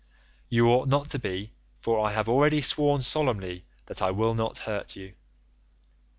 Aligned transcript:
You 0.49 0.65
ought 0.69 0.87
not 0.87 1.11
to 1.11 1.19
be, 1.19 1.53
for 1.77 1.99
I 2.03 2.11
have 2.13 2.27
already 2.27 2.59
sworn 2.59 3.03
solemnly 3.03 3.65
that 3.85 4.01
I 4.01 4.09
will 4.09 4.33
not 4.33 4.57
hurt 4.57 4.95
you. 4.95 5.13